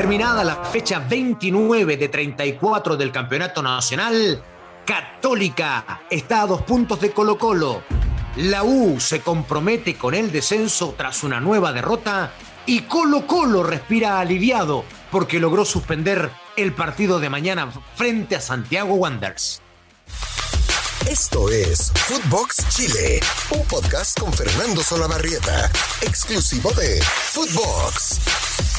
Terminada 0.00 0.42
la 0.44 0.64
fecha 0.64 0.98
29 0.98 1.98
de 1.98 2.08
34 2.08 2.96
del 2.96 3.12
Campeonato 3.12 3.62
Nacional, 3.62 4.42
Católica 4.86 6.00
está 6.08 6.40
a 6.40 6.46
dos 6.46 6.62
puntos 6.62 7.02
de 7.02 7.10
Colo 7.10 7.36
Colo. 7.36 7.82
La 8.36 8.62
U 8.62 8.98
se 8.98 9.20
compromete 9.20 9.98
con 9.98 10.14
el 10.14 10.32
descenso 10.32 10.94
tras 10.96 11.22
una 11.22 11.38
nueva 11.38 11.74
derrota 11.74 12.32
y 12.64 12.80
Colo 12.84 13.26
Colo 13.26 13.62
respira 13.62 14.20
aliviado 14.20 14.86
porque 15.10 15.38
logró 15.38 15.66
suspender 15.66 16.30
el 16.56 16.72
partido 16.72 17.20
de 17.20 17.28
mañana 17.28 17.70
frente 17.94 18.36
a 18.36 18.40
Santiago 18.40 18.94
Wanderers. 18.94 19.60
Esto 21.06 21.50
es 21.50 21.92
Footbox 21.94 22.66
Chile, 22.70 23.20
un 23.50 23.66
podcast 23.66 24.18
con 24.18 24.32
Fernando 24.32 24.82
Solabarrieta, 24.82 25.70
exclusivo 26.00 26.72
de 26.72 27.02
Footbox. 27.02 28.69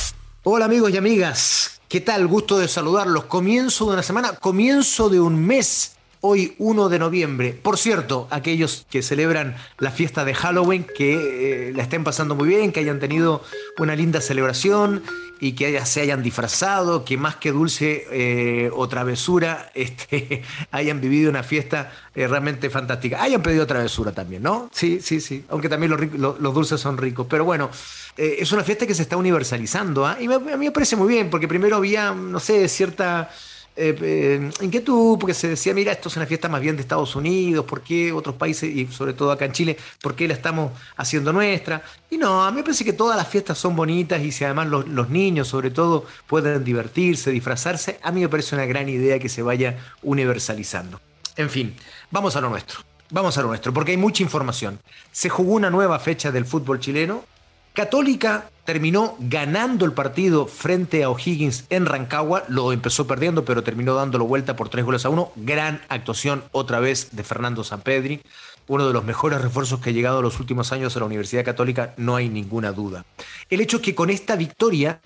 Hola 0.44 0.66
amigos 0.66 0.90
y 0.90 0.98
amigas, 0.98 1.82
¿qué 1.88 2.02
tal? 2.02 2.26
Gusto 2.26 2.58
de 2.58 2.68
saludarlos. 2.68 3.26
Comienzo 3.26 3.86
de 3.86 3.94
una 3.94 4.02
semana, 4.02 4.34
comienzo 4.38 5.08
de 5.08 5.20
un 5.20 5.46
mes 5.46 5.98
hoy 6.22 6.54
1 6.60 6.90
de 6.90 7.00
noviembre. 7.00 7.60
Por 7.62 7.78
cierto, 7.78 8.28
aquellos 8.30 8.86
que 8.90 9.02
celebran 9.02 9.56
la 9.80 9.92
fiesta 9.92 10.24
de 10.24 10.36
Halloween, 10.36 10.86
que 10.96 11.70
eh, 11.70 11.74
la 11.74 11.84
estén 11.84 12.04
pasando 12.04 12.36
muy 12.36 12.48
bien, 12.48 12.72
que 12.72 12.80
hayan 12.80 13.00
tenido 13.00 13.44
una 13.80 13.96
linda 13.96 14.22
celebración 14.22 15.04
y 15.40 15.54
que 15.54 15.84
se 15.84 16.02
hayan 16.02 16.22
disfrazado, 16.22 17.04
que 17.04 17.18
más 17.18 17.36
que 17.38 17.52
dulce 17.52 18.06
eh, 18.12 18.70
o 18.72 18.88
travesura, 18.88 19.72
este, 19.76 20.44
hayan 20.70 21.02
vivido 21.02 21.32
una 21.32 21.42
fiesta 21.42 21.92
eh, 22.14 22.28
realmente 22.28 22.70
fantástica. 22.70 23.24
Hayan 23.24 23.42
pedido 23.42 23.66
travesura 23.66 24.12
también, 24.12 24.44
¿no? 24.44 24.70
Sí, 24.72 25.00
sí, 25.02 25.20
sí. 25.20 25.44
Aunque 25.50 25.70
también 25.70 25.92
los, 25.92 26.40
los 26.40 26.54
dulces 26.54 26.80
son 26.80 26.98
ricos. 26.98 27.26
Pero 27.28 27.46
bueno, 27.46 27.72
es 28.16 28.52
una 28.52 28.64
fiesta 28.64 28.86
que 28.86 28.94
se 28.94 29.02
está 29.02 29.18
universalizando. 29.18 30.06
¿ah? 30.06 30.18
Y 30.20 30.32
a 30.32 30.38
mí 30.40 30.66
me 30.66 30.72
parece 30.72 30.96
muy 30.96 31.08
bien, 31.08 31.32
porque 31.32 31.48
primero 31.48 31.78
había, 31.78 32.12
no 32.12 32.40
sé, 32.40 32.68
cierta 32.68 33.32
eh, 33.74 33.96
eh, 34.02 34.52
inquietud, 34.62 35.18
porque 35.18 35.34
se 35.34 35.48
decía, 35.48 35.74
mira, 35.74 35.94
esto 35.94 36.10
es 36.10 36.18
una 36.18 36.26
fiesta 36.26 36.50
más 36.50 36.60
bien 36.60 36.76
de 36.76 36.82
Estados 36.82 37.16
Unidos, 37.16 37.66
¿por 37.66 37.82
qué 37.82 38.12
otros 38.12 38.36
países, 38.36 38.70
y 38.70 38.88
sobre 38.88 39.14
todo 39.14 39.32
acá 39.32 39.46
en 39.46 39.54
Chile, 39.54 39.78
por 40.02 40.14
qué 40.14 40.28
la 40.28 40.34
estamos 40.34 40.74
haciendo 40.98 41.32
nuestra? 41.32 41.82
Y 42.10 42.18
no, 42.18 42.44
a 42.44 42.52
mí 42.52 42.58
me 42.58 42.64
parece 42.64 42.84
que 42.84 42.92
todas 42.92 43.16
las 43.16 43.30
fiestas 43.30 43.58
son 43.58 43.76
bonitas 43.76 44.22
y 44.22 44.32
si 44.34 44.44
además 44.44 44.68
los, 44.68 45.10
niños, 45.10 45.48
sobre 45.48 45.72
todo, 45.72 46.06
pueden 46.28 46.64
divertirse, 46.66 47.32
disfrazarse, 47.32 47.98
a 48.04 48.12
mí 48.12 48.22
me 48.22 48.30
parece 48.30 48.56
una 48.56 48.66
gran 48.66 48.90
idea 48.90 49.20
que 49.20 49.30
se 49.30 49.42
vaya 49.42 49.78
universalizando. 50.04 51.00
En 51.38 51.50
fin, 51.50 51.74
vamos 52.12 52.36
a 52.36 52.42
lo 52.42 52.50
nuestro. 52.50 52.80
Vamos 53.10 53.38
a 53.38 53.42
lo 53.42 53.48
nuestro, 53.48 53.74
porque 53.74 53.92
hay 53.92 53.98
mucha 53.98 54.24
información. 54.24 54.80
Se 55.12 55.30
jugó 55.30 55.54
una 55.54 55.70
nueva 55.70 56.00
fecha 56.00 56.32
del 56.32 56.46
fútbol 56.46 56.80
chileno 56.80 57.26
Católica 57.74 58.50
terminó 58.66 59.16
ganando 59.20 59.86
el 59.86 59.94
partido 59.94 60.46
frente 60.46 61.04
a 61.04 61.10
O'Higgins 61.10 61.66
en 61.70 61.86
Rancagua, 61.86 62.44
lo 62.50 62.74
empezó 62.74 63.08
perdiendo, 63.08 63.46
pero 63.46 63.64
terminó 63.64 63.96
dándolo 63.96 64.26
vuelta 64.26 64.58
por 64.58 64.68
tres 64.68 64.84
goles 64.84 65.06
a 65.06 65.10
uno. 65.10 65.32
Gran 65.38 65.82
actuación 65.88 66.44
otra 66.52 66.82
vez 66.82 67.10
de 67.14 67.24
Fernando 67.24 67.64
Sampedri, 67.64 68.22
uno 68.68 68.86
de 68.86 68.94
los 68.94 69.06
mejores 69.06 69.42
refuerzos 69.42 69.80
que 69.80 69.92
ha 69.92 69.94
llegado 69.94 70.18
en 70.20 70.26
los 70.26 70.40
últimos 70.42 70.74
años 70.74 70.96
a 70.96 71.00
la 71.00 71.06
Universidad 71.06 71.46
Católica, 71.46 71.94
no 71.96 72.18
hay 72.18 72.28
ninguna 72.28 72.74
duda. 72.74 73.06
El 73.50 73.62
hecho 73.62 73.78
es 73.78 73.84
que 73.84 73.96
con 73.96 74.10
esta 74.10 74.36
victoria 74.36 75.00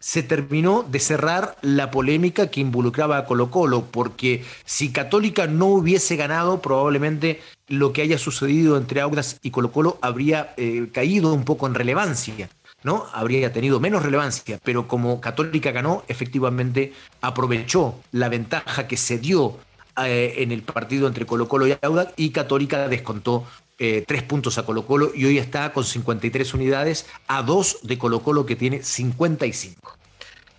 se 0.00 0.22
terminó 0.22 0.82
de 0.82 0.98
cerrar 0.98 1.56
la 1.60 1.90
polémica 1.90 2.48
que 2.50 2.60
involucraba 2.60 3.18
a 3.18 3.24
Colo 3.24 3.50
Colo, 3.50 3.84
porque 3.90 4.44
si 4.64 4.90
Católica 4.90 5.46
no 5.46 5.66
hubiese 5.66 6.16
ganado, 6.16 6.60
probablemente 6.60 7.40
lo 7.70 7.92
que 7.92 8.02
haya 8.02 8.18
sucedido 8.18 8.76
entre 8.76 9.00
Audas 9.00 9.38
y 9.42 9.52
Colo 9.52 9.70
Colo 9.70 9.98
habría 10.02 10.52
eh, 10.56 10.88
caído 10.92 11.32
un 11.32 11.44
poco 11.44 11.66
en 11.66 11.74
relevancia. 11.74 12.50
¿no? 12.82 13.06
Habría 13.12 13.52
tenido 13.52 13.78
menos 13.78 14.02
relevancia, 14.02 14.58
pero 14.62 14.88
como 14.88 15.20
Católica 15.20 15.70
ganó, 15.70 16.02
efectivamente 16.08 16.92
aprovechó 17.20 17.94
la 18.10 18.28
ventaja 18.28 18.88
que 18.88 18.96
se 18.96 19.18
dio 19.18 19.58
eh, 20.02 20.34
en 20.38 20.50
el 20.50 20.62
partido 20.62 21.06
entre 21.06 21.26
Colo 21.26 21.46
Colo 21.48 21.68
y 21.68 21.76
Audas 21.80 22.08
y 22.16 22.30
Católica 22.30 22.88
descontó 22.88 23.44
eh, 23.78 24.04
tres 24.06 24.22
puntos 24.22 24.58
a 24.58 24.64
Colo 24.64 24.86
Colo 24.86 25.12
y 25.14 25.24
hoy 25.24 25.38
está 25.38 25.72
con 25.72 25.84
53 25.84 26.54
unidades 26.54 27.06
a 27.28 27.42
dos 27.42 27.78
de 27.82 27.98
Colo 27.98 28.20
Colo 28.22 28.46
que 28.46 28.56
tiene 28.56 28.82
55. 28.82 29.96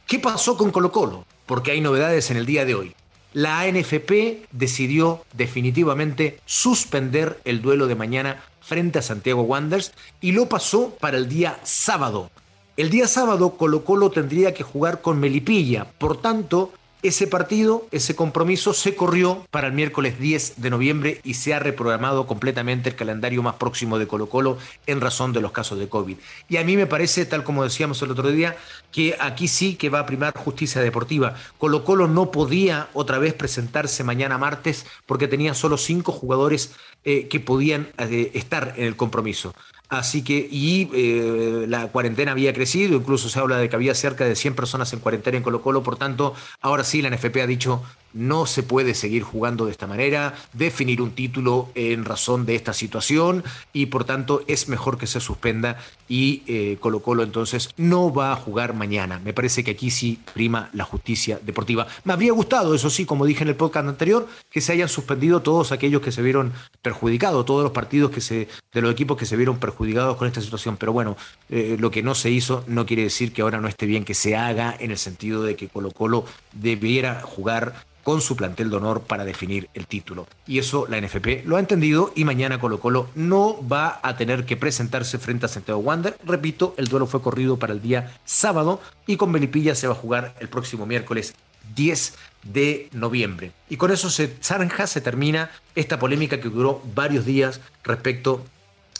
¿Qué 0.07 0.19
pasó 0.19 0.57
con 0.57 0.72
Colo 0.72 0.91
Colo? 0.91 1.25
Porque 1.46 1.72
hay 1.72 1.81
novedades 1.81 2.31
en 2.31 2.38
el 2.38 2.46
día 2.46 2.66
de 2.66 2.75
hoy. 2.75 2.96
La 3.34 3.62
ANFP 3.62 4.47
decidió 4.52 5.24
definitivamente 5.34 6.40
suspender 6.46 7.40
el 7.46 7.62
duelo 7.62 7.88
de 7.88 7.96
mañana 7.96 8.44
frente 8.62 9.00
a 9.00 9.02
Santiago 9.02 9.44
Wanderers 9.44 9.94
y 10.19 10.34
lo 10.34 10.50
pasó 10.50 10.96
para 11.00 11.18
el 11.18 11.30
día 11.30 11.59
sábado. 11.64 12.30
El 12.75 12.90
día 12.90 13.08
sábado 13.08 13.52
Colo 13.52 13.86
Colo 13.86 14.12
tendría 14.12 14.53
que 14.53 14.64
jugar 14.64 15.02
con 15.02 15.19
Melipilla, 15.19 15.86
por 15.97 16.22
tanto 16.22 16.74
ese 17.03 17.28
partido, 17.28 17.88
ese 17.91 18.16
compromiso 18.16 18.73
se 18.73 18.95
corrió 18.95 19.47
para 19.50 19.67
el 19.67 19.73
miércoles 19.73 20.19
10 20.19 20.62
de 20.62 20.69
noviembre 20.69 21.22
y 21.23 21.34
se 21.34 21.53
ha 21.53 21.59
reprogramado 21.59 22.28
completamente 22.28 22.89
el 22.89 22.95
calendario 22.95 23.41
más 23.41 23.56
próximo 23.56 23.97
de 23.97 24.07
Colo 24.07 24.29
Colo 24.29 24.57
en 24.85 25.01
razón 25.01 25.34
de 25.34 25.41
los 25.41 25.51
casos 25.51 25.79
de 25.79 25.89
COVID. 25.89 26.17
Y 26.47 26.57
a 26.57 26.63
mí 26.63 26.78
me 26.78 26.88
parece, 26.88 27.25
tal 27.25 27.44
como 27.44 27.63
decíamos 27.63 28.01
el 28.01 28.12
otro 28.12 28.31
día, 28.31 28.56
que 28.91 29.16
aquí 29.19 29.47
sí 29.47 29.75
que 29.75 29.89
va 29.89 30.00
a 30.00 30.06
primar 30.06 30.38
justicia 30.38 30.81
deportiva. 30.81 31.35
Colo 31.57 31.84
Colo 31.84 32.07
no 32.07 32.31
podía 32.31 32.89
otra 32.94 33.18
vez 33.18 33.33
presentarse 33.33 34.03
mañana 34.03 34.38
martes 34.38 34.85
porque 35.06 35.28
tenía 35.28 35.53
solo 35.53 35.78
cinco 35.78 36.12
jugadores 36.12 36.73
eh, 37.03 37.28
que 37.28 37.39
podían 37.39 37.89
eh, 37.97 38.31
estar 38.35 38.75
en 38.78 38.85
el 38.85 38.95
compromiso. 38.95 39.53
Así 39.91 40.24
que, 40.24 40.47
y 40.50 40.90
eh, 40.94 41.66
la 41.68 41.90
cuarentena 41.90 42.31
había 42.31 42.53
crecido, 42.53 42.96
incluso 42.96 43.28
se 43.28 43.38
habla 43.38 43.57
de 43.57 43.68
que 43.68 43.75
había 43.75 43.94
cerca 43.94 44.24
de 44.24 44.38
100 44.38 44.56
personas 44.56 44.94
en 44.94 45.00
cuarentena 45.00 45.35
en 45.35 45.44
Colo 45.44 45.62
Colo, 45.62 45.84
por 45.84 45.97
tanto, 45.97 46.34
ahora 46.62 46.85
sí 46.85 47.02
la 47.02 47.09
NFP 47.09 47.41
ha 47.41 47.46
dicho, 47.46 47.84
no 48.14 48.46
se 48.46 48.64
puede 48.64 48.94
seguir 48.94 49.24
jugando 49.24 49.66
de 49.66 49.72
esta 49.72 49.88
manera, 49.88 50.36
definir 50.54 51.02
un 51.02 51.12
título 51.12 51.70
en 51.76 52.06
razón 52.06 52.46
de 52.46 52.56
esta 52.56 52.74
situación 52.74 53.44
y 53.74 53.88
por 53.88 54.04
tanto 54.04 54.44
es 54.48 54.68
mejor 54.68 54.98
que 54.98 55.08
se 55.08 55.20
suspenda 55.20 55.78
y 56.08 56.44
eh, 56.46 56.78
Colo 56.80 57.02
Colo 57.02 57.24
entonces 57.24 57.70
no 57.78 58.14
va 58.14 58.34
a 58.34 58.36
jugar 58.36 58.74
mañana. 58.74 59.22
Me 59.24 59.34
parece 59.34 59.64
que 59.64 59.72
aquí 59.72 59.92
sí 59.92 60.20
prima 60.34 60.70
la 60.74 60.84
justicia 60.84 61.40
deportiva. 61.42 61.88
Me 62.04 62.14
habría 62.14 62.34
gustado, 62.34 62.76
eso 62.76 62.90
sí, 62.90 63.06
como 63.06 63.26
dije 63.26 63.44
en 63.44 63.50
el 63.50 63.56
podcast 63.56 63.88
anterior, 63.88 64.28
que 64.50 64.60
se 64.60 64.74
hayan 64.74 64.90
suspendido 64.90 65.42
todos 65.42 65.72
aquellos 65.72 66.02
que 66.02 66.12
se 66.12 66.22
vieron 66.22 66.52
perjudicados, 66.82 67.46
todos 67.46 67.64
los 67.64 67.72
partidos 67.72 68.12
que 68.12 68.20
se, 68.20 68.50
de 68.74 68.82
los 68.82 68.92
equipos 68.92 69.18
que 69.18 69.26
se 69.26 69.38
vieron 69.38 69.58
perjudicados 69.58 70.18
con 70.18 70.28
esta 70.28 70.42
situación. 70.42 70.76
Pero 70.78 70.92
bueno, 70.92 71.16
eh, 71.50 71.78
lo 71.80 71.92
que 71.92 72.04
no 72.04 72.14
se 72.14 72.30
hizo 72.30 72.66
no 72.68 72.86
quiere 72.86 73.04
decir 73.04 73.32
que 73.32 73.42
ahora 73.42 73.62
no 73.62 73.70
esté 73.70 73.86
bien 73.86 74.04
que 74.04 74.14
se 74.14 74.36
haga 74.36 74.76
en 74.78 74.92
el 74.92 74.98
sentido 74.98 75.44
de 75.44 75.56
que 75.56 75.70
Colo 75.70 75.92
Colo 75.92 76.26
debiera 76.52 77.22
jugar 77.22 77.86
con 78.03 78.22
su 78.22 78.35
plantel 78.35 78.69
de 78.69 78.78
honor 78.78 79.01
para 79.01 79.25
definir 79.25 79.69
el 79.73 79.88
título. 79.88 80.28
Y 80.47 80.59
eso 80.59 80.88
la 80.88 81.00
NFP 81.00 81.45
lo 81.45 81.57
ha 81.57 81.59
entendido 81.59 82.12
y 82.16 82.25
mañana 82.25 82.59
Colo 82.59 82.79
Colo 82.79 83.09
no 83.16 83.57
va 83.67 84.00
a 84.03 84.17
tener 84.17 84.45
que 84.45 84.57
presentarse 84.57 85.17
frente 85.17 85.45
a 85.45 85.50
Santiago 85.50 85.79
Wander. 85.79 86.17
Repito, 86.23 86.73
el 86.78 86.88
duelo 86.88 87.07
fue 87.07 87.22
corrido 87.22 87.57
para 87.57 87.73
el 87.73 87.81
día 87.81 88.17
sábado 88.25 88.81
y 89.07 89.17
con 89.17 89.31
Belipilla 89.31 89.75
se 89.75 89.88
va 89.88 89.94
a 89.94 89.97
jugar 89.97 90.35
el 90.39 90.50
próximo 90.50 90.85
miércoles 90.85 91.34
10 91.75 92.13
de 92.44 92.89
noviembre. 92.91 93.51
Y 93.69 93.78
con 93.78 93.91
eso 93.91 94.09
se 94.09 94.35
zanja, 94.41 94.88
se 94.88 95.01
termina 95.01 95.51
esta 95.75 96.00
polémica 96.00 96.39
que 96.39 96.50
duró 96.50 96.81
varios 96.95 97.25
días 97.25 97.62
respecto 97.83 98.44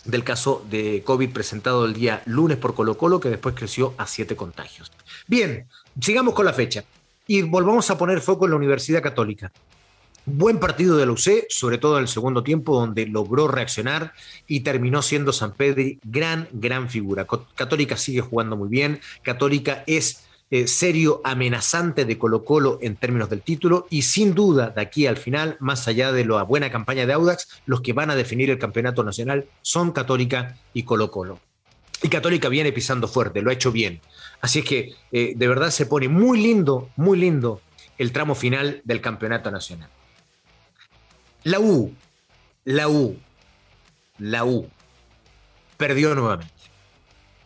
del 0.06 0.23
caso 0.23 0.66
de 0.69 1.03
COVID 1.03 1.31
presentado 1.31 1.85
el 1.85 1.94
día 1.94 2.23
lunes 2.25 2.57
por 2.57 2.73
Colo 2.73 2.97
Colo, 2.97 3.19
que 3.19 3.29
después 3.29 3.56
creció 3.56 3.94
a 3.97 4.07
siete 4.07 4.35
contagios. 4.35 4.91
Bien, 5.28 5.68
sigamos 6.00 6.33
con 6.33 6.45
la 6.45 6.53
fecha 6.53 6.83
y 7.31 7.44
volvamos 7.44 7.90
a 7.90 7.97
poner 7.97 8.19
foco 8.19 8.44
en 8.44 8.52
la 8.52 8.58
Universidad 8.58 9.02
Católica. 9.02 9.53
Buen 10.25 10.59
partido 10.59 10.97
de 10.97 11.06
la 11.06 11.14
UC, 11.14 11.46
sobre 11.47 11.78
todo 11.78 11.96
en 11.96 12.02
el 12.02 12.09
segundo 12.09 12.44
tiempo, 12.44 12.78
donde 12.78 13.08
logró 13.08 13.47
reaccionar 13.47 14.12
y 14.47 14.59
terminó 14.59 15.02
siendo 15.02 15.31
San 15.31 15.53
Pedro 15.53 15.81
gran, 16.03 16.50
gran 16.52 16.90
figura. 16.90 17.25
Católica 17.56 17.96
sigue 17.96 18.19
jugando 18.19 18.58
muy 18.58 18.68
bien. 18.68 19.00
Católica 19.22 19.86
es 19.88 20.25
eh, 20.50 20.68
serio 20.68 21.22
amenazante 21.24 22.04
de 22.04 22.18
Colo 22.18 22.44
Colo 22.44 22.80
en 22.81 22.98
términos 22.98 23.30
del 23.30 23.44
título 23.44 23.88
y 23.89 24.01
sin 24.01 24.36
duda 24.36 24.69
de 24.69 24.81
aquí 24.81 25.07
al 25.07 25.16
final, 25.16 25.56
más 25.62 25.88
allá 25.88 26.12
de 26.12 26.25
la 26.25 26.44
buena 26.44 26.69
campaña 26.69 27.06
de 27.06 27.13
Audax, 27.13 27.62
los 27.66 27.80
que 27.80 27.94
van 27.94 28.12
a 28.12 28.18
definir 28.18 28.50
el 28.50 28.60
campeonato 28.60 29.06
nacional 29.06 29.48
son 29.62 29.94
Católica 29.94 30.57
y 30.74 30.83
Colo 30.83 31.10
Colo. 31.12 31.39
Y 32.04 32.10
Católica 32.10 32.50
viene 32.50 32.74
pisando 32.74 33.07
fuerte, 33.07 33.42
lo 33.42 33.51
ha 33.51 33.54
hecho 33.54 33.72
bien. 33.72 34.01
Así 34.42 34.60
es 34.60 34.66
que 34.66 34.96
eh, 35.12 35.34
de 35.36 35.48
verdad 35.48 35.70
se 35.70 35.86
pone 35.86 36.08
muy 36.08 36.42
lindo, 36.42 36.90
muy 36.96 37.20
lindo 37.20 37.62
el 37.98 38.12
tramo 38.12 38.34
final 38.34 38.82
del 38.84 39.00
campeonato 39.00 39.52
nacional. 39.52 39.90
La 41.44 41.60
U, 41.60 41.94
la 42.66 42.88
U, 42.88 43.18
la 44.18 44.44
U 44.44 44.68
perdió 45.78 46.14
nuevamente. 46.16 46.54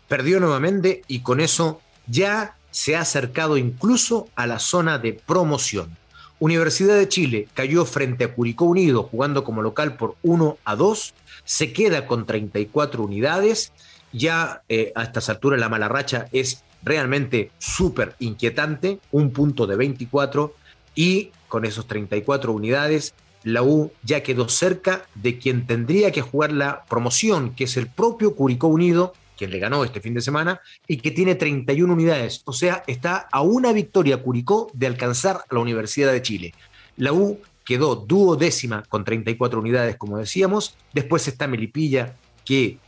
Perdió 0.07 0.39
nuevamente 0.39 1.03
y 1.07 1.19
con 1.19 1.39
eso 1.39 1.81
ya 2.07 2.57
se 2.71 2.95
ha 2.95 3.01
acercado 3.01 3.57
incluso 3.57 4.27
a 4.35 4.47
la 4.47 4.59
zona 4.59 4.97
de 4.97 5.13
promoción. 5.13 5.97
Universidad 6.39 6.97
de 6.97 7.07
Chile 7.07 7.47
cayó 7.53 7.85
frente 7.85 8.25
a 8.25 8.33
Curicó 8.33 8.65
Unido 8.65 9.03
jugando 9.03 9.45
como 9.45 9.61
local 9.61 9.95
por 9.95 10.15
1 10.21 10.57
a 10.65 10.75
2, 10.75 11.13
se 11.45 11.71
queda 11.71 12.07
con 12.07 12.25
34 12.25 13.03
unidades, 13.03 13.71
ya 14.11 14.61
eh, 14.67 14.91
a 14.95 15.03
estas 15.03 15.29
alturas 15.29 15.59
la 15.59 15.69
mala 15.69 15.87
racha 15.87 16.27
es 16.33 16.63
realmente 16.85 17.51
súper 17.57 18.15
inquietante, 18.19 18.99
un 19.11 19.31
punto 19.31 19.67
de 19.67 19.75
24 19.75 20.55
y 20.95 21.31
con 21.49 21.65
esos 21.65 21.87
34 21.87 22.53
unidades 22.53 23.13
la 23.45 23.61
U 23.61 23.91
ya 24.01 24.23
quedó 24.23 24.49
cerca 24.49 25.05
de 25.13 25.37
quien 25.37 25.67
tendría 25.67 26.11
que 26.11 26.21
jugar 26.21 26.51
la 26.51 26.83
promoción, 26.85 27.53
que 27.53 27.65
es 27.65 27.77
el 27.77 27.87
propio 27.87 28.35
Curicó 28.35 28.67
Unido, 28.67 29.13
quien 29.37 29.51
le 29.51 29.59
ganó 29.59 29.83
este 29.83 30.01
fin 30.01 30.15
de 30.15 30.21
semana, 30.21 30.61
y 30.87 30.97
que 30.97 31.11
tiene 31.11 31.35
31 31.35 31.93
unidades. 31.93 32.41
O 32.45 32.53
sea, 32.53 32.83
está 32.87 33.29
a 33.31 33.41
una 33.41 33.71
victoria 33.71 34.17
Curicó 34.17 34.71
de 34.73 34.87
alcanzar 34.87 35.43
a 35.47 35.53
la 35.53 35.59
Universidad 35.59 36.11
de 36.11 36.23
Chile. 36.23 36.53
La 36.97 37.13
U 37.13 37.39
quedó 37.63 37.95
duodécima 37.95 38.81
con 38.89 39.03
34 39.05 39.59
unidades, 39.59 39.95
como 39.95 40.17
decíamos. 40.17 40.75
Después 40.91 41.27
está 41.27 41.47
Melipilla, 41.47 42.15
que 42.45 42.79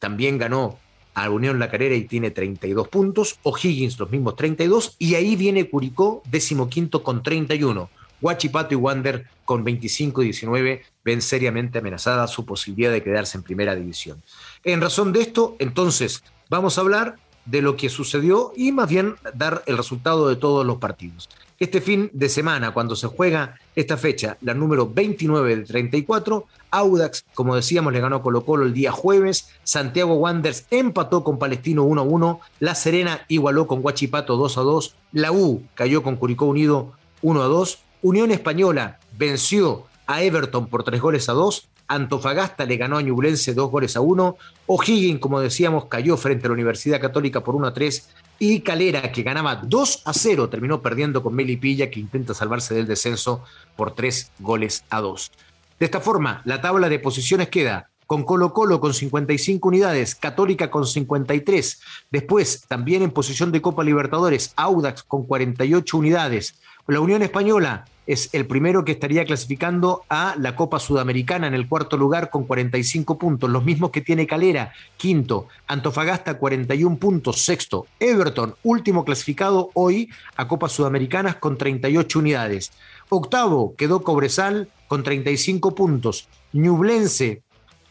también 0.00 0.38
ganó 0.38 0.80
a 1.24 1.30
Unión 1.30 1.58
La 1.58 1.70
Carrera 1.70 1.94
y 1.94 2.04
tiene 2.04 2.30
32 2.30 2.88
puntos. 2.88 3.38
O'Higgins 3.42 3.98
los 3.98 4.10
mismos 4.10 4.36
32. 4.36 4.96
Y 4.98 5.14
ahí 5.14 5.36
viene 5.36 5.68
Curicó, 5.68 6.22
decimoquinto 6.30 7.02
con 7.02 7.22
31. 7.22 7.90
Huachipato 8.20 8.74
y 8.74 8.76
Wander 8.76 9.26
con 9.44 9.64
25 9.64 10.22
y 10.22 10.26
19 10.26 10.82
ven 11.04 11.22
seriamente 11.22 11.78
amenazada 11.78 12.26
su 12.26 12.44
posibilidad 12.44 12.92
de 12.92 13.02
quedarse 13.02 13.38
en 13.38 13.44
primera 13.44 13.74
división. 13.74 14.22
En 14.64 14.80
razón 14.80 15.12
de 15.12 15.20
esto, 15.20 15.56
entonces, 15.58 16.22
vamos 16.50 16.76
a 16.76 16.80
hablar 16.80 17.16
de 17.46 17.62
lo 17.62 17.76
que 17.76 17.88
sucedió 17.88 18.52
y 18.56 18.72
más 18.72 18.88
bien 18.88 19.14
dar 19.34 19.62
el 19.66 19.76
resultado 19.76 20.28
de 20.28 20.36
todos 20.36 20.66
los 20.66 20.78
partidos. 20.78 21.28
Este 21.58 21.80
fin 21.80 22.08
de 22.12 22.28
semana, 22.28 22.70
cuando 22.70 22.94
se 22.94 23.08
juega 23.08 23.56
esta 23.74 23.96
fecha, 23.96 24.36
la 24.42 24.54
número 24.54 24.88
29 24.88 25.56
de 25.56 25.64
34, 25.64 26.46
Audax, 26.70 27.24
como 27.34 27.56
decíamos, 27.56 27.92
le 27.92 27.98
ganó 27.98 28.22
Colo 28.22 28.44
Colo 28.44 28.64
el 28.64 28.72
día 28.72 28.92
jueves, 28.92 29.48
Santiago 29.64 30.14
Wanderers 30.14 30.66
empató 30.70 31.24
con 31.24 31.40
Palestino 31.40 31.82
1 31.82 32.04
1, 32.04 32.40
La 32.60 32.76
Serena 32.76 33.22
igualó 33.26 33.66
con 33.66 33.82
Guachipato 33.82 34.36
2 34.36 34.54
2, 34.54 34.94
la 35.14 35.32
U 35.32 35.64
cayó 35.74 36.04
con 36.04 36.14
Curicó 36.14 36.46
Unido 36.46 36.92
1 37.22 37.48
2, 37.48 37.78
Unión 38.02 38.30
Española 38.30 39.00
venció 39.18 39.86
a 40.06 40.22
Everton 40.22 40.68
por 40.68 40.84
3 40.84 41.00
goles 41.00 41.28
a 41.28 41.32
2, 41.32 41.68
Antofagasta 41.88 42.66
le 42.66 42.76
ganó 42.76 42.98
a 42.98 43.02
Ñublense 43.02 43.54
2 43.54 43.68
goles 43.68 43.96
a 43.96 44.00
1, 44.00 44.36
O'Higgins, 44.66 45.18
como 45.18 45.40
decíamos, 45.40 45.86
cayó 45.86 46.16
frente 46.16 46.46
a 46.46 46.50
la 46.50 46.54
Universidad 46.54 47.00
Católica 47.00 47.42
por 47.42 47.56
1 47.56 47.66
a 47.66 47.74
3 47.74 48.08
y 48.38 48.60
Calera, 48.60 49.10
que 49.12 49.22
ganaba 49.22 49.56
2 49.56 50.02
a 50.04 50.12
0, 50.12 50.48
terminó 50.48 50.80
perdiendo 50.80 51.22
con 51.22 51.34
Melipilla, 51.34 51.90
que 51.90 52.00
intenta 52.00 52.34
salvarse 52.34 52.74
del 52.74 52.86
descenso 52.86 53.42
por 53.76 53.94
3 53.94 54.30
goles 54.38 54.84
a 54.90 55.00
2. 55.00 55.32
De 55.78 55.84
esta 55.86 56.00
forma, 56.00 56.42
la 56.44 56.60
tabla 56.60 56.88
de 56.88 56.98
posiciones 56.98 57.48
queda 57.48 57.90
con 58.08 58.24
Colo 58.24 58.54
Colo 58.54 58.80
con 58.80 58.94
55 58.94 59.68
unidades, 59.68 60.14
Católica 60.14 60.70
con 60.70 60.86
53. 60.86 61.80
Después, 62.10 62.64
también 62.66 63.02
en 63.02 63.10
posición 63.10 63.52
de 63.52 63.60
Copa 63.60 63.84
Libertadores, 63.84 64.54
Audax 64.56 65.02
con 65.02 65.26
48 65.26 65.98
unidades. 65.98 66.54
La 66.86 67.00
Unión 67.00 67.22
Española 67.22 67.84
es 68.06 68.30
el 68.32 68.46
primero 68.46 68.82
que 68.86 68.92
estaría 68.92 69.26
clasificando 69.26 70.04
a 70.08 70.34
la 70.38 70.56
Copa 70.56 70.78
Sudamericana 70.78 71.48
en 71.48 71.52
el 71.52 71.68
cuarto 71.68 71.98
lugar 71.98 72.30
con 72.30 72.44
45 72.46 73.18
puntos, 73.18 73.50
los 73.50 73.62
mismos 73.62 73.90
que 73.90 74.00
tiene 74.00 74.26
Calera, 74.26 74.72
quinto, 74.96 75.48
Antofagasta 75.66 76.38
41 76.38 76.96
puntos, 76.96 77.42
sexto, 77.42 77.86
Everton, 78.00 78.54
último 78.62 79.04
clasificado 79.04 79.70
hoy 79.74 80.08
a 80.34 80.48
Copas 80.48 80.72
Sudamericanas 80.72 81.36
con 81.36 81.58
38 81.58 82.18
unidades. 82.20 82.72
Octavo 83.10 83.74
quedó 83.76 84.02
Cobresal 84.02 84.70
con 84.86 85.02
35 85.02 85.74
puntos, 85.74 86.26
Ñublense, 86.54 87.42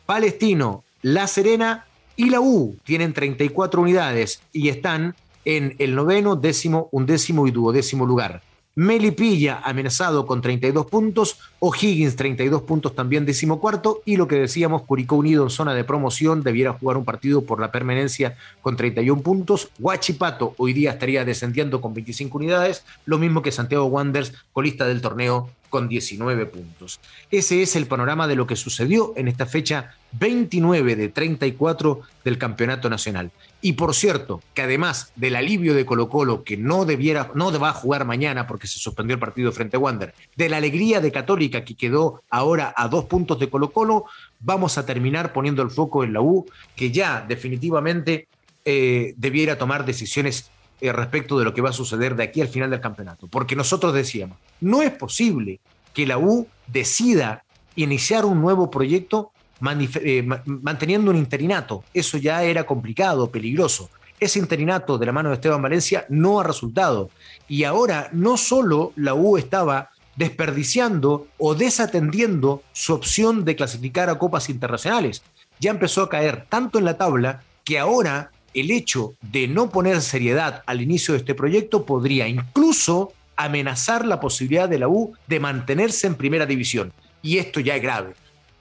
Palestino, 0.07 0.85
La 1.01 1.27
Serena 1.27 1.85
y 2.15 2.29
la 2.29 2.39
U 2.39 2.77
tienen 2.85 3.11
34 3.11 3.81
unidades 3.81 4.41
y 4.53 4.69
están 4.69 5.15
en 5.43 5.75
el 5.79 5.95
noveno, 5.95 6.37
décimo, 6.37 6.87
undécimo 6.93 7.45
y 7.45 7.51
duodécimo 7.51 8.05
lugar. 8.05 8.41
Melipilla 8.75 9.59
amenazado 9.63 10.25
con 10.25 10.39
32 10.39 10.85
puntos, 10.85 11.39
O'Higgins 11.59 12.15
32 12.15 12.61
puntos 12.61 12.95
también 12.95 13.25
decimocuarto 13.25 14.01
y 14.05 14.15
lo 14.15 14.29
que 14.29 14.35
decíamos, 14.35 14.83
Curicó 14.83 15.15
Unido 15.17 15.43
en 15.43 15.49
zona 15.49 15.73
de 15.73 15.83
promoción 15.83 16.41
debiera 16.41 16.73
jugar 16.73 16.95
un 16.95 17.03
partido 17.03 17.41
por 17.41 17.59
la 17.59 17.71
permanencia 17.71 18.37
con 18.61 18.77
31 18.77 19.23
puntos, 19.23 19.69
Huachipato 19.79 20.53
hoy 20.57 20.71
día 20.71 20.91
estaría 20.91 21.25
descendiendo 21.25 21.81
con 21.81 21.93
25 21.93 22.37
unidades, 22.37 22.85
lo 23.05 23.17
mismo 23.17 23.41
que 23.41 23.51
Santiago 23.51 23.85
Wanderers, 23.87 24.33
colista 24.53 24.87
del 24.87 25.01
torneo 25.01 25.49
con 25.69 25.87
19 25.87 26.45
puntos. 26.47 26.99
Ese 27.31 27.61
es 27.61 27.75
el 27.75 27.87
panorama 27.87 28.27
de 28.27 28.35
lo 28.35 28.47
que 28.47 28.55
sucedió 28.55 29.13
en 29.15 29.27
esta 29.27 29.45
fecha 29.45 29.95
29 30.13 30.95
de 30.95 31.09
34 31.09 32.01
del 32.23 32.37
Campeonato 32.37 32.89
Nacional. 32.89 33.31
Y 33.61 33.73
por 33.73 33.95
cierto, 33.95 34.41
que 34.53 34.61
además 34.61 35.11
del 35.15 35.35
alivio 35.35 35.73
de 35.73 35.85
Colo 35.85 36.09
Colo, 36.09 36.43
que 36.43 36.57
no 36.57 36.85
debiera, 36.85 37.31
no 37.33 37.51
va 37.59 37.73
jugar 37.73 38.05
mañana 38.05 38.47
porque 38.47 38.67
se 38.67 38.79
suspendió 38.79 39.13
el 39.13 39.19
partido 39.19 39.51
frente 39.51 39.77
a 39.77 39.79
Wander, 39.79 40.13
de 40.35 40.49
la 40.49 40.57
alegría 40.57 40.99
de 40.99 41.11
Católica 41.11 41.63
que 41.63 41.75
quedó 41.75 42.23
ahora 42.29 42.73
a 42.75 42.87
dos 42.87 43.05
puntos 43.05 43.39
de 43.39 43.49
Colo 43.49 43.71
Colo, 43.71 44.05
vamos 44.39 44.77
a 44.77 44.85
terminar 44.85 45.33
poniendo 45.33 45.61
el 45.61 45.71
foco 45.71 46.03
en 46.03 46.13
la 46.13 46.21
U, 46.21 46.45
que 46.75 46.91
ya 46.91 47.25
definitivamente 47.27 48.27
eh, 48.65 49.13
debiera 49.17 49.57
tomar 49.57 49.85
decisiones 49.85 50.51
eh, 50.79 50.91
respecto 50.91 51.37
de 51.37 51.45
lo 51.45 51.53
que 51.53 51.61
va 51.61 51.69
a 51.69 51.73
suceder 51.73 52.15
de 52.15 52.23
aquí 52.23 52.41
al 52.41 52.47
final 52.47 52.69
del 52.69 52.81
campeonato. 52.81 53.27
Porque 53.27 53.55
nosotros 53.55 53.93
decíamos, 53.93 54.37
no 54.61 54.81
es 54.81 54.91
posible 54.91 55.59
que 55.93 56.05
la 56.05 56.17
U 56.17 56.47
decida 56.67 57.43
iniciar 57.75 58.25
un 58.25 58.41
nuevo 58.41 58.69
proyecto 58.69 59.31
eh, 59.61 60.27
manteniendo 60.45 61.11
un 61.11 61.17
interinato. 61.17 61.83
Eso 61.93 62.17
ya 62.17 62.43
era 62.43 62.65
complicado, 62.65 63.31
peligroso. 63.31 63.89
Ese 64.19 64.39
interinato 64.39 64.97
de 64.97 65.05
la 65.05 65.11
mano 65.11 65.29
de 65.29 65.35
Esteban 65.35 65.61
Valencia 65.61 66.05
no 66.09 66.39
ha 66.39 66.43
resultado. 66.43 67.09
Y 67.47 67.63
ahora 67.63 68.09
no 68.11 68.37
solo 68.37 68.93
la 68.95 69.13
U 69.13 69.37
estaba 69.37 69.89
desperdiciando 70.15 71.27
o 71.37 71.55
desatendiendo 71.55 72.63
su 72.73 72.93
opción 72.93 73.45
de 73.45 73.55
clasificar 73.55 74.09
a 74.09 74.17
copas 74.17 74.49
internacionales. 74.49 75.23
Ya 75.59 75.71
empezó 75.71 76.03
a 76.03 76.09
caer 76.09 76.45
tanto 76.49 76.79
en 76.79 76.85
la 76.85 76.97
tabla 76.97 77.43
que 77.63 77.79
ahora 77.79 78.31
el 78.57 78.71
hecho 78.71 79.13
de 79.21 79.47
no 79.47 79.69
poner 79.69 80.01
seriedad 80.01 80.63
al 80.65 80.81
inicio 80.81 81.13
de 81.13 81.19
este 81.19 81.35
proyecto 81.35 81.85
podría 81.85 82.27
incluso 82.27 83.13
amenazar 83.35 84.03
la 84.03 84.19
posibilidad 84.19 84.67
de 84.67 84.79
la 84.79 84.87
U 84.87 85.13
de 85.27 85.39
mantenerse 85.39 86.07
en 86.07 86.15
primera 86.15 86.47
división. 86.47 86.91
Y 87.21 87.37
esto 87.37 87.59
ya 87.59 87.75
es 87.75 87.83
grave. 87.83 88.15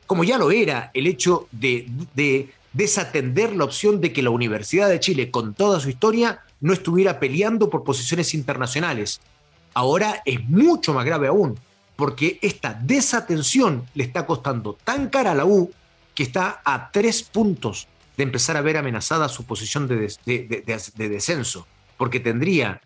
Como 0.06 0.22
ya 0.22 0.36
lo 0.36 0.50
era 0.50 0.90
el 0.92 1.06
hecho 1.06 1.48
de, 1.50 1.88
desatender 2.74 3.56
la 3.56 3.64
opción 3.64 4.02
de 4.02 4.12
que 4.12 4.22
la 4.22 4.28
Universidad 4.28 4.90
de 4.90 5.00
Chile, 5.00 5.30
con 5.30 5.54
toda 5.54 5.80
su 5.80 5.88
historia, 5.88 6.42
no 6.60 6.74
estuviera 6.74 7.18
peleando 7.18 7.70
por 7.70 7.82
posiciones 7.82 8.34
internacionales. 8.34 9.22
Ahora 9.72 10.20
es 10.26 10.46
mucho 10.46 10.92
más 10.92 11.06
grave 11.06 11.28
aún, 11.28 11.58
porque 11.96 12.38
esta 12.42 12.74
desatención 12.74 13.86
le 13.94 14.04
está 14.04 14.26
costando 14.26 14.74
tan 14.84 15.08
cara 15.08 15.32
a 15.32 15.34
la 15.34 15.46
U 15.46 15.70
que 16.14 16.22
está 16.22 16.60
a 16.66 16.90
tres 16.92 17.22
puntos 17.22 17.88
de 18.16 18.22
empezar 18.22 18.56
a 18.56 18.62
ver 18.62 18.76
amenazada 18.76 19.28
su 19.28 19.44
posición 19.44 19.88
de, 19.88 20.12
descenso, 20.96 21.66
porque 21.96 22.20
tendría 22.20 22.80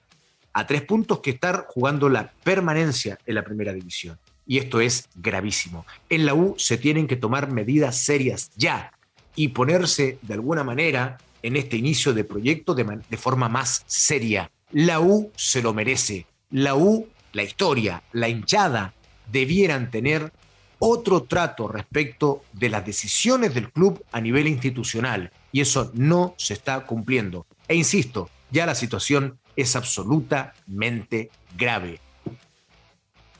a 0.52 0.66
tres 0.66 0.82
puntos 0.82 1.20
que 1.20 1.30
estar 1.30 1.66
jugando 1.68 2.08
la 2.08 2.32
permanencia 2.42 3.18
en 3.26 3.36
la 3.36 3.44
primera 3.44 3.72
división. 3.72 4.18
Y 4.46 4.58
esto 4.58 4.80
es 4.80 5.08
gravísimo. 5.14 5.86
En 6.08 6.26
la 6.26 6.34
U 6.34 6.56
se 6.58 6.76
tienen 6.76 7.06
que 7.06 7.16
tomar 7.16 7.50
medidas 7.52 7.98
serias 7.98 8.50
ya 8.56 8.92
y 9.36 9.48
ponerse 9.48 10.18
de 10.22 10.34
alguna 10.34 10.64
manera 10.64 11.18
en 11.42 11.56
este 11.56 11.76
inicio 11.76 12.12
de 12.12 12.24
proyecto 12.24 12.74
de, 12.74 13.16
forma 13.16 13.48
más 13.48 13.84
seria. 13.86 14.50
La 14.72 15.00
U 15.00 15.30
se 15.36 15.62
lo 15.62 15.72
merece. 15.72 16.26
La 16.50 16.74
U, 16.74 17.08
la 17.32 17.44
historia, 17.44 18.02
la 18.12 18.28
hinchada, 18.28 18.92
debieran 19.30 19.90
tener 19.90 20.32
otro 20.80 21.22
trato 21.22 21.68
respecto 21.68 22.42
de 22.52 22.70
las 22.70 22.84
decisiones 22.84 23.54
del 23.54 23.70
club 23.70 24.02
a 24.10 24.20
nivel 24.20 24.48
institucional 24.48 25.30
y 25.52 25.60
eso 25.60 25.92
no 25.94 26.34
se 26.36 26.54
está 26.54 26.80
cumpliendo. 26.86 27.46
E 27.68 27.76
insisto, 27.76 28.28
ya 28.50 28.66
la 28.66 28.74
situación 28.74 29.38
es 29.54 29.76
absolutamente 29.76 31.30
grave. 31.56 32.00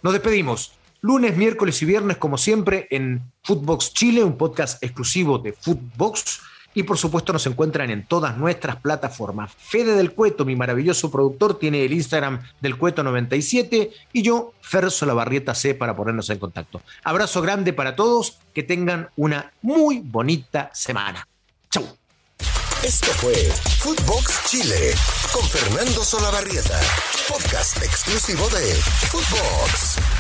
Nos 0.02 0.12
despedimos. 0.12 0.74
Lunes, 1.02 1.34
miércoles 1.34 1.80
y 1.80 1.86
viernes, 1.86 2.18
como 2.18 2.36
siempre, 2.36 2.86
en 2.90 3.22
Footbox 3.42 3.94
Chile, 3.94 4.22
un 4.22 4.36
podcast 4.36 4.82
exclusivo 4.82 5.38
de 5.38 5.54
Footbox 5.54 6.40
y 6.74 6.82
por 6.84 6.98
supuesto 6.98 7.32
nos 7.32 7.46
encuentran 7.46 7.90
en 7.90 8.04
todas 8.06 8.36
nuestras 8.36 8.76
plataformas. 8.76 9.52
Fede 9.56 9.94
del 9.94 10.12
Cueto, 10.12 10.44
mi 10.44 10.56
maravilloso 10.56 11.10
productor, 11.10 11.58
tiene 11.58 11.84
el 11.84 11.92
Instagram 11.92 12.40
del 12.60 12.78
Cueto97 12.78 13.90
y 14.12 14.22
yo, 14.22 14.52
Ferso 14.60 15.06
La 15.06 15.14
Barrieta 15.14 15.54
C, 15.54 15.74
para 15.74 15.96
ponernos 15.96 16.30
en 16.30 16.38
contacto. 16.38 16.82
Abrazo 17.04 17.42
grande 17.42 17.72
para 17.72 17.96
todos, 17.96 18.38
que 18.54 18.62
tengan 18.62 19.08
una 19.16 19.52
muy 19.62 20.00
bonita 20.00 20.70
semana. 20.74 21.26
Chau. 21.70 21.84
Esto 22.82 23.10
fue 23.12 23.34
Footbox 23.80 24.48
Chile 24.48 24.94
con 25.32 25.46
Fernando 25.46 26.02
Solabarrieta, 26.02 26.80
podcast 27.28 27.82
exclusivo 27.82 28.48
de 28.48 28.74
Footbox. 29.10 30.19